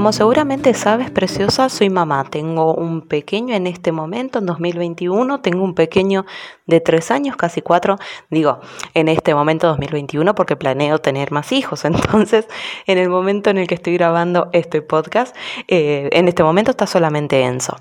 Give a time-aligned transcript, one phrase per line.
[0.00, 2.24] Como seguramente sabes, preciosa, soy mamá.
[2.24, 5.42] Tengo un pequeño en este momento, en 2021.
[5.42, 6.24] Tengo un pequeño
[6.64, 7.98] de tres años, casi cuatro.
[8.30, 8.60] Digo,
[8.94, 11.84] en este momento 2021 porque planeo tener más hijos.
[11.84, 12.48] Entonces,
[12.86, 15.36] en el momento en el que estoy grabando este podcast,
[15.68, 17.76] eh, en este momento está solamente Enzo.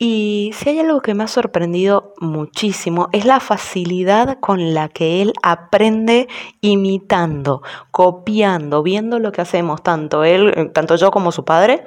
[0.00, 5.22] Y si hay algo que me ha sorprendido muchísimo es la facilidad con la que
[5.22, 6.28] él aprende
[6.60, 11.84] imitando, copiando, viendo lo que hacemos, tanto él, eh, tanto yo como su padre,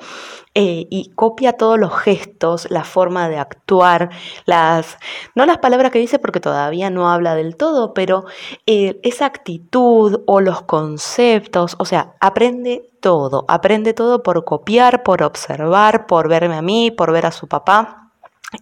[0.56, 4.10] eh, y copia todos los gestos, la forma de actuar,
[4.46, 4.98] las,
[5.34, 8.26] no las palabras que dice porque todavía no habla del todo, pero
[8.66, 15.24] eh, esa actitud o los conceptos, o sea, aprende todo, aprende todo por copiar, por
[15.24, 18.01] observar, por verme a mí, por ver a su papá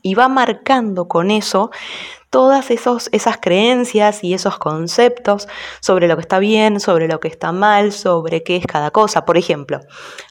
[0.01, 1.71] y va marcando con eso
[2.29, 5.47] todas esos, esas creencias y esos conceptos
[5.81, 9.25] sobre lo que está bien, sobre lo que está mal, sobre qué es cada cosa.
[9.25, 9.79] Por ejemplo,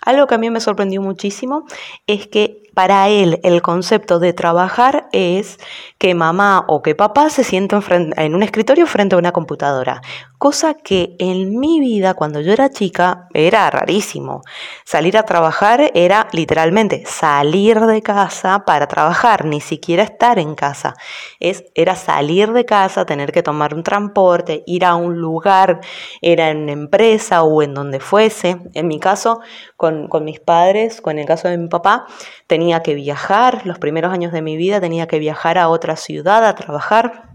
[0.03, 1.65] algo que a mí me sorprendió muchísimo
[2.06, 5.59] es que para él el concepto de trabajar es
[5.98, 7.83] que mamá o que papá se sienten
[8.17, 10.01] en un escritorio frente a una computadora,
[10.39, 14.43] cosa que en mi vida cuando yo era chica era rarísimo.
[14.84, 20.95] Salir a trabajar era literalmente salir de casa para trabajar, ni siquiera estar en casa.
[21.41, 25.81] Es, era salir de casa, tener que tomar un transporte, ir a un lugar,
[26.23, 28.59] era en una empresa o en donde fuese.
[28.75, 29.41] En mi caso,
[29.77, 32.06] con, con mis padres, con el caso de mi papá,
[32.47, 36.47] tenía que viajar, los primeros años de mi vida tenía que viajar a otra ciudad
[36.47, 37.28] a trabajar.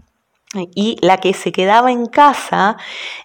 [0.74, 2.76] Y la que se quedaba en casa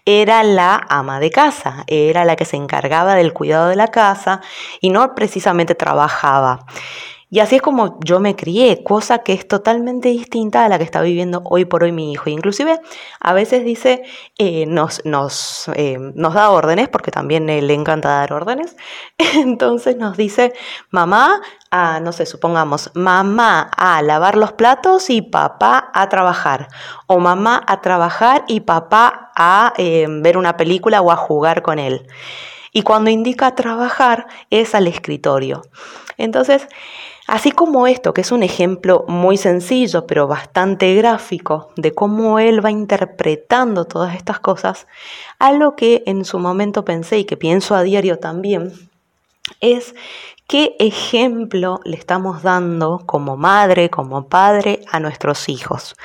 [0.04, 4.42] era la ama de casa, era la que se encargaba del cuidado de la casa
[4.82, 6.66] y no precisamente trabajaba.
[7.32, 10.84] Y así es como yo me crié, cosa que es totalmente distinta a la que
[10.84, 12.28] está viviendo hoy por hoy mi hijo.
[12.30, 12.80] Inclusive
[13.20, 14.02] a veces dice,
[14.40, 18.76] eh, nos, nos, eh, nos da órdenes, porque también le encanta dar órdenes.
[19.36, 20.54] Entonces nos dice,
[20.90, 21.40] mamá,
[22.02, 26.68] no sé, supongamos, mamá a lavar los platos y papá a trabajar.
[27.06, 31.78] O mamá a trabajar y papá a eh, ver una película o a jugar con
[31.78, 32.08] él.
[32.72, 35.62] Y cuando indica trabajar es al escritorio.
[36.18, 36.68] Entonces,
[37.30, 42.66] Así como esto, que es un ejemplo muy sencillo, pero bastante gráfico, de cómo él
[42.66, 44.88] va interpretando todas estas cosas,
[45.38, 48.74] algo que en su momento pensé y que pienso a diario también,
[49.62, 49.94] es
[50.48, 55.96] qué ejemplo le estamos dando como madre, como padre a nuestros hijos.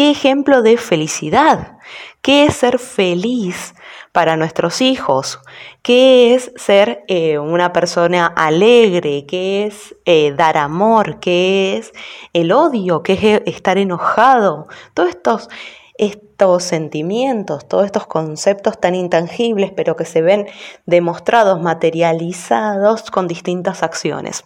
[0.00, 1.76] ¿Qué ejemplo de felicidad?
[2.22, 3.74] ¿Qué es ser feliz
[4.12, 5.40] para nuestros hijos?
[5.82, 9.26] ¿Qué es ser eh, una persona alegre?
[9.26, 11.20] ¿Qué es eh, dar amor?
[11.20, 11.92] ¿Qué es
[12.32, 13.02] el odio?
[13.02, 14.68] ¿Qué es eh, estar enojado?
[14.94, 15.50] Todos estos
[15.98, 16.29] estos
[16.60, 20.46] sentimientos, todos estos conceptos tan intangibles, pero que se ven
[20.86, 24.44] demostrados, materializados con distintas acciones.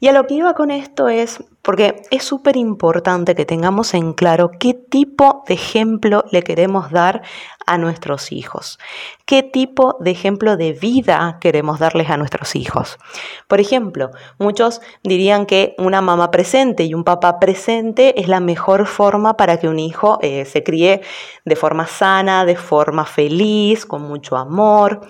[0.00, 4.12] Y a lo que iba con esto es, porque es súper importante que tengamos en
[4.12, 7.22] claro qué tipo de ejemplo le queremos dar
[7.66, 8.78] a nuestros hijos,
[9.24, 12.98] qué tipo de ejemplo de vida queremos darles a nuestros hijos.
[13.48, 18.86] Por ejemplo, muchos dirían que una mamá presente y un papá presente es la mejor
[18.86, 21.02] forma para que un hijo eh, se críe
[21.44, 25.00] de forma sana, de forma feliz, con mucho amor.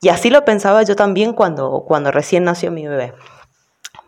[0.00, 3.14] Y así lo pensaba yo también cuando, cuando recién nació mi bebé.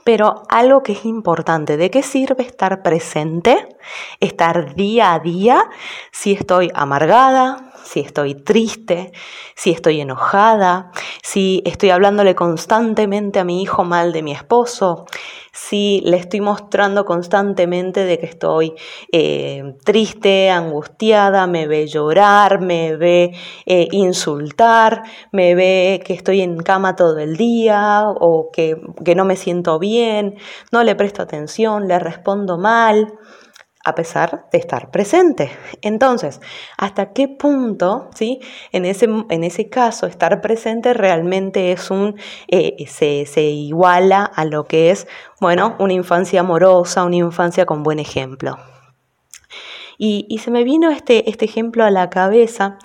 [0.05, 3.77] Pero algo que es importante, ¿de qué sirve estar presente?
[4.21, 5.65] Estar día a día
[6.13, 9.13] si estoy amargada, si estoy triste,
[9.55, 10.91] si estoy enojada,
[11.23, 15.07] si estoy hablándole constantemente a mi hijo mal de mi esposo,
[15.53, 18.75] si le estoy mostrando constantemente de que estoy
[19.13, 23.33] eh, triste, angustiada, me ve llorar, me ve
[23.67, 29.25] eh, insultar, me ve que estoy en cama todo el día o que, que no
[29.25, 30.37] me siento bien,
[30.73, 33.13] no le presto atención, le respondo mal
[33.85, 35.51] a pesar de estar presente.
[35.83, 36.41] Entonces,
[36.79, 38.41] ¿hasta qué punto, ¿sí?
[38.73, 42.17] en, ese, en ese caso, estar presente realmente es un,
[42.49, 45.07] eh, se, iguala a lo que es,
[45.41, 48.57] bueno, una infancia amorosa, una infancia con buen ejemplo?
[49.99, 52.79] Y, y se me vino este, este ejemplo a la cabeza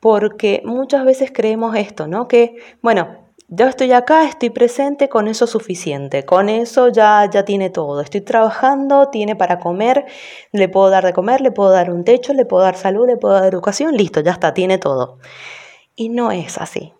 [0.00, 2.28] porque muchas veces creemos esto, ¿no?
[2.28, 7.70] Que, bueno, yo estoy acá, estoy presente, con eso suficiente, con eso ya, ya tiene
[7.70, 8.00] todo.
[8.00, 10.06] Estoy trabajando, tiene para comer,
[10.52, 13.16] le puedo dar de comer, le puedo dar un techo, le puedo dar salud, le
[13.16, 15.18] puedo dar educación, listo, ya está, tiene todo.
[15.94, 16.92] Y no es así.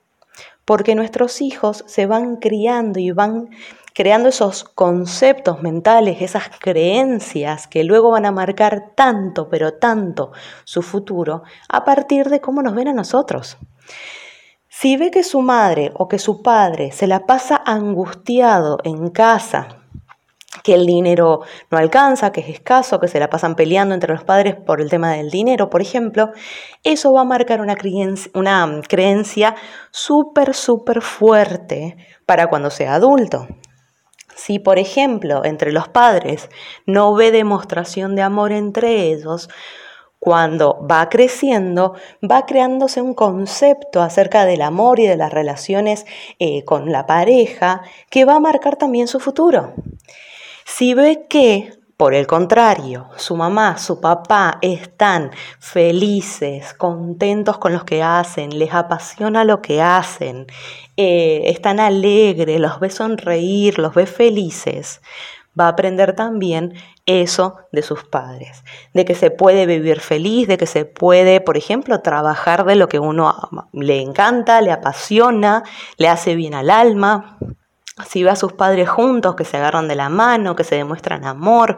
[0.64, 3.50] porque nuestros hijos se van criando y van
[3.94, 10.32] creando esos conceptos mentales, esas creencias que luego van a marcar tanto, pero tanto
[10.64, 13.56] su futuro a partir de cómo nos ven a nosotros.
[14.76, 19.68] Si ve que su madre o que su padre se la pasa angustiado en casa,
[20.64, 24.24] que el dinero no alcanza, que es escaso, que se la pasan peleando entre los
[24.24, 26.32] padres por el tema del dinero, por ejemplo,
[26.82, 29.54] eso va a marcar una creencia, una creencia
[29.92, 31.96] súper, súper fuerte
[32.26, 33.46] para cuando sea adulto.
[34.34, 36.48] Si, por ejemplo, entre los padres
[36.84, 39.48] no ve demostración de amor entre ellos,
[40.24, 41.92] cuando va creciendo,
[42.22, 46.06] va creándose un concepto acerca del amor y de las relaciones
[46.38, 49.74] eh, con la pareja que va a marcar también su futuro.
[50.64, 57.84] Si ve que, por el contrario, su mamá, su papá están felices, contentos con lo
[57.84, 60.46] que hacen, les apasiona lo que hacen,
[60.96, 65.02] eh, están alegres, los ve sonreír, los ve felices,
[65.60, 66.72] va a aprender también
[67.06, 68.64] eso de sus padres,
[68.94, 72.88] de que se puede vivir feliz, de que se puede, por ejemplo, trabajar de lo
[72.88, 73.36] que uno
[73.72, 75.64] le encanta, le apasiona,
[75.98, 77.38] le hace bien al alma.
[78.06, 81.24] Si ve a sus padres juntos, que se agarran de la mano, que se demuestran
[81.24, 81.76] amor,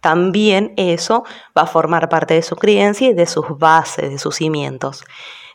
[0.00, 1.24] también eso
[1.56, 5.04] va a formar parte de su creencia y de sus bases, de sus cimientos.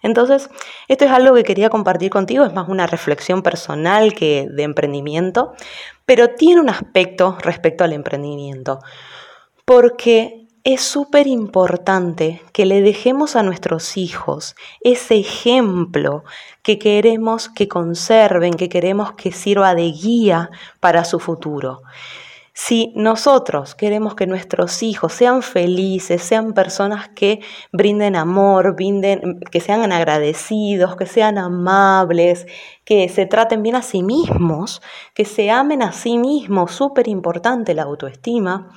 [0.02, 0.50] Entonces,
[0.88, 5.54] esto es algo que quería compartir contigo, es más una reflexión personal que de emprendimiento,
[6.06, 8.80] pero tiene un aspecto respecto al emprendimiento,
[9.66, 16.24] porque es súper importante que le dejemos a nuestros hijos ese ejemplo
[16.64, 20.50] que queremos que conserven, que queremos que sirva de guía
[20.80, 21.82] para su futuro.
[22.62, 27.40] Si nosotros queremos que nuestros hijos sean felices, sean personas que
[27.72, 32.48] brinden amor, brinden, que sean agradecidos, que sean amables,
[32.84, 34.82] que se traten bien a sí mismos,
[35.16, 38.68] que se amen a sí mismos, súper importante la autoestima,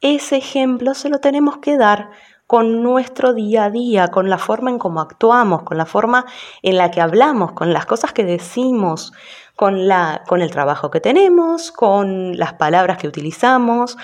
[0.00, 2.08] ese ejemplo se lo tenemos que dar
[2.46, 6.24] con nuestro día a día, con la forma en cómo actuamos, con la forma
[6.62, 9.12] en la que hablamos, con las cosas que decimos,
[9.56, 13.96] con, la, con el trabajo que tenemos, con las palabras que utilizamos,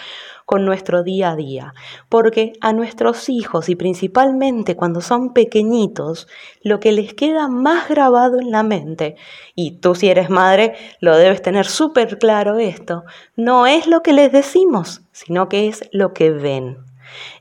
[0.46, 1.74] con nuestro día a día.
[2.08, 6.26] Porque a nuestros hijos y principalmente cuando son pequeñitos,
[6.62, 9.16] lo que les queda más grabado en la mente,
[9.54, 13.04] y tú si eres madre lo debes tener súper claro esto,
[13.36, 16.91] no es lo que les decimos, sino que es lo que ven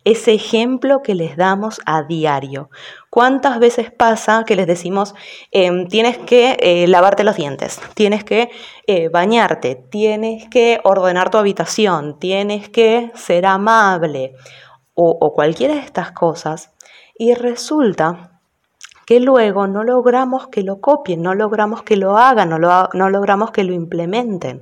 [0.03, 2.69] ese ejemplo que les damos a diario.
[3.09, 5.13] ¿Cuántas veces pasa que les decimos,
[5.51, 8.49] em, tienes que eh, lavarte los dientes, tienes que
[8.87, 14.33] eh, bañarte, tienes que ordenar tu habitación, tienes que ser amable
[14.93, 16.71] o, cualquiera de estas cosas?
[17.17, 18.39] Y resulta
[19.05, 23.51] que luego no logramos que lo copien, no logramos que lo hagan, no, no logramos
[23.51, 24.61] que lo implementen.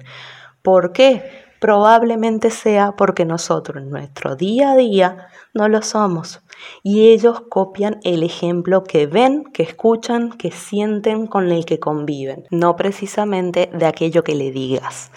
[0.62, 1.49] ¿Por qué?
[1.60, 6.42] Probablemente sea porque nosotros en nuestro día a día no lo somos.
[6.84, 12.46] Y ellos copian el ejemplo que ven, que escuchan, que sienten con el que conviven,
[12.52, 15.12] no precisamente de aquello que le digas.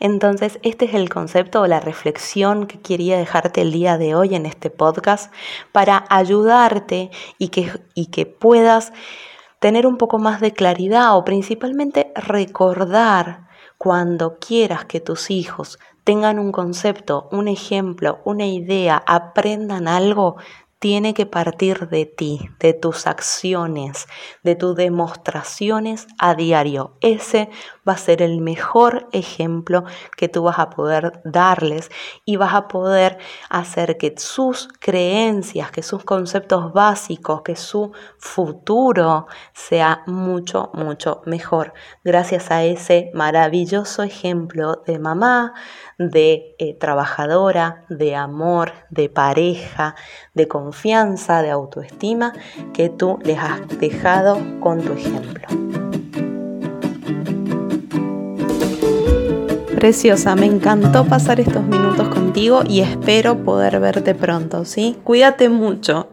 [0.00, 4.34] Entonces, este es el concepto o la reflexión que quería dejarte el día de hoy
[4.34, 5.32] en este podcast
[5.72, 8.92] para ayudarte y que, y que puedas
[9.60, 13.45] tener un poco más de claridad o principalmente recordar
[13.78, 20.36] cuando quieras que tus hijos tengan un concepto, un ejemplo, una idea, aprendan algo,
[20.78, 24.06] tiene que partir de ti, de tus acciones,
[24.42, 26.98] de tus demostraciones a diario.
[27.00, 27.48] Ese
[27.88, 29.84] va a ser el mejor ejemplo
[30.16, 31.90] que tú vas a poder darles
[32.24, 33.18] y vas a poder
[33.48, 41.72] hacer que sus creencias, que sus conceptos básicos, que su futuro sea mucho, mucho mejor.
[42.04, 45.54] Gracias a ese maravilloso ejemplo de mamá,
[45.98, 49.94] de eh, trabajadora, de amor, de pareja,
[50.34, 52.32] de confianza, de autoestima
[52.74, 55.46] que tú les has dejado con tu ejemplo.
[59.76, 64.96] Preciosa, me encantó pasar estos minutos contigo y espero poder verte pronto, ¿sí?
[65.04, 66.08] Cuídate mucho